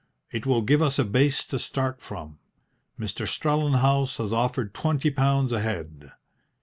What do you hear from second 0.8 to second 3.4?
us a base to start from. Mr.